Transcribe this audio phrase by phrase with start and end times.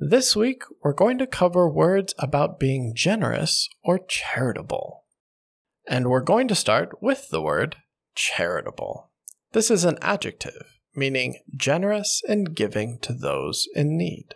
[0.00, 5.04] This week, we're going to cover words about being generous or charitable.
[5.88, 7.76] And we're going to start with the word
[8.14, 9.10] charitable.
[9.52, 14.34] This is an adjective meaning generous and giving to those in need.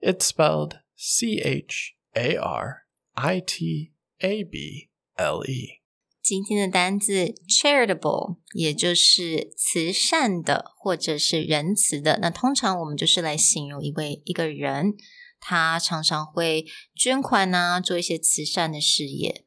[0.00, 2.82] It's spelled C H A R
[3.16, 5.80] I T A B L E.
[6.23, 12.19] 今天的单字 charitable，也就是慈善的或者是仁慈的。
[12.21, 14.93] 那通常我们就是来形容一位一个人，
[15.39, 19.45] 他常常会捐款呐、做一些慈善的事业。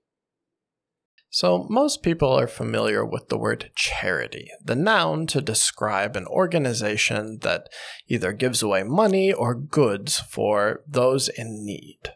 [1.34, 7.38] So, most people are familiar with the word charity, the noun to describe an organization
[7.38, 7.68] that
[8.06, 12.12] either gives away money or goods for those in need.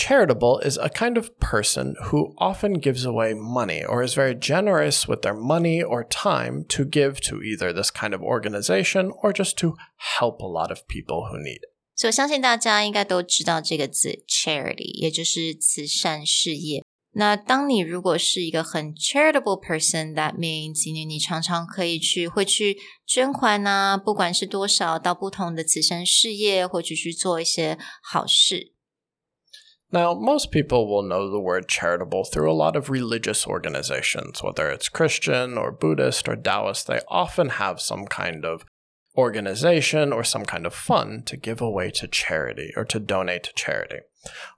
[0.00, 5.08] Charitable is a kind of person who often gives away money or is very generous
[5.08, 9.56] with their money or time to give to either this kind of organization or just
[9.60, 9.74] to
[10.18, 11.72] help a lot of people who need it.
[11.94, 16.84] 所以我相信大家应该都知道这个字 charity，也就是慈善事业。
[17.12, 28.74] 那当你如果是一个很 charitable person，that means 你你常常可以去会去捐款呐、不管是多少，到不同的慈善事业，或者去做一些好事。
[29.93, 34.69] Now, most people will know the word charitable through a lot of religious organizations, whether
[34.69, 38.63] it's Christian or Buddhist or Taoist, they often have some kind of
[39.17, 43.53] organization or some kind of fund to give away to charity or to donate to
[43.53, 43.99] charity.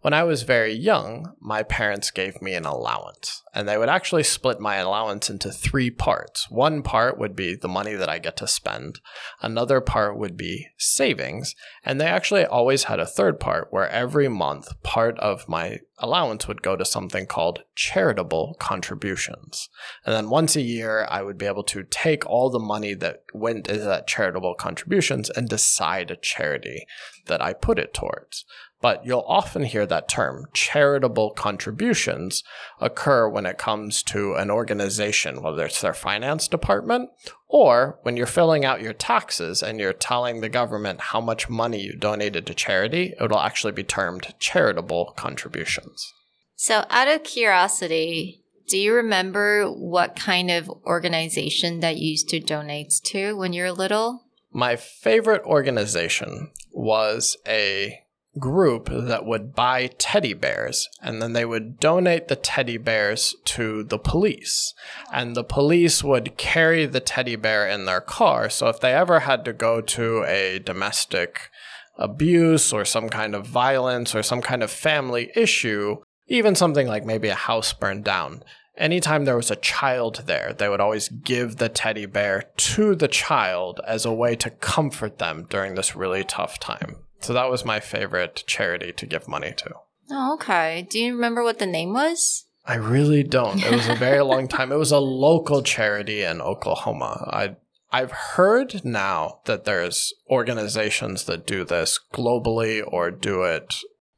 [0.02, 4.24] When I was very young, my parents gave me an allowance, and they would actually
[4.24, 6.50] split my allowance into three parts.
[6.50, 9.00] One part would be the money that I get to spend,
[9.42, 14.28] another part would be savings, and they actually always had a third part where every
[14.28, 19.70] month part of my allowance would go to something called charitable contributions.
[20.06, 23.24] And then once a year, I would be able to take all the money that
[23.34, 26.86] went into that charitable contributions and decide a charity
[27.28, 28.44] that I put it towards.
[28.84, 32.44] But you'll often hear that term, charitable contributions,
[32.82, 37.10] occur when it comes to an organization, whether it's their finance department
[37.48, 41.80] or when you're filling out your taxes and you're telling the government how much money
[41.80, 46.12] you donated to charity, it'll actually be termed charitable contributions.
[46.58, 52.42] So, out of curiosity, do you remember what kind of organization that you used to
[52.42, 54.26] donate to when you were little?
[54.52, 58.03] My favorite organization was a
[58.40, 63.84] group that would buy teddy bears and then they would donate the teddy bears to
[63.84, 64.74] the police.
[65.12, 68.50] And the police would carry the teddy bear in their car.
[68.50, 71.50] So if they ever had to go to a domestic
[71.98, 77.06] abuse or some kind of violence or some kind of family issue, even something like
[77.06, 78.44] maybe a house burned down,
[78.78, 83.08] anytime there was a child there, they would always give the teddy bear to the
[83.08, 86.96] child as a way to comfort them during this really tough time.
[87.24, 89.76] So that was my favorite charity to give money to.
[90.12, 90.86] Oh, okay.
[90.90, 92.46] Do you remember what the name was?
[92.66, 93.64] I really don't.
[93.64, 94.72] It was a very long time.
[94.72, 97.30] It was a local charity in Oklahoma.
[97.32, 97.56] I
[97.92, 103.76] I've heard now that there's organizations that do this globally or do it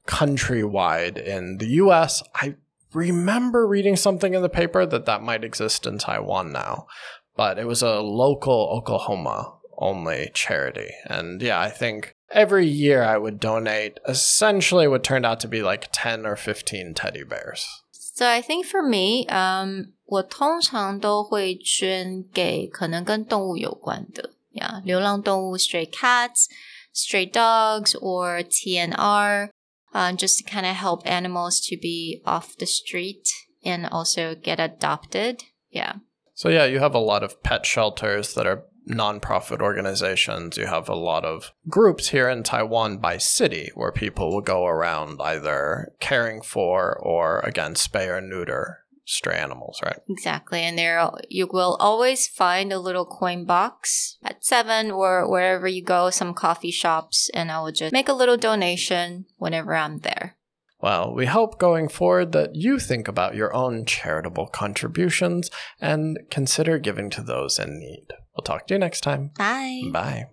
[0.08, 2.24] countrywide in the US.
[2.36, 2.56] I
[2.94, 6.88] remember reading something in the paper that that might exist in Taiwan now,
[7.36, 10.92] but it was a local Oklahoma only charity.
[11.06, 15.63] And yeah, I think every year I would donate essentially what turned out to be
[15.63, 17.67] like 10 or 15 teddy bears.
[17.93, 26.47] So I think for me, um, 我通常都会捐给可能跟动物有关的，yeah，流浪动物 stray cats,
[26.93, 29.51] stray dogs, or TNR,
[29.93, 33.25] um, just to kind of help animals to be off the street
[33.65, 35.45] and also get adopted.
[35.71, 36.01] Yeah.
[36.35, 40.58] So yeah, you have a lot of pet shelters that are nonprofit organizations.
[40.58, 44.66] You have a lot of groups here in Taiwan by city where people will go
[44.66, 50.00] around either caring for or again spay or neuter stray animals, right?
[50.10, 50.62] Exactly.
[50.62, 55.84] And there you will always find a little coin box at seven or wherever you
[55.84, 60.36] go, some coffee shops, and I will just make a little donation whenever I'm there.
[60.86, 65.50] Well, we hope going forward that you think about your own charitable contributions
[65.82, 68.10] and consider giving to those in need.
[68.38, 69.32] We'll talk to you next time.
[69.36, 69.82] Bye.
[69.92, 70.26] Bye.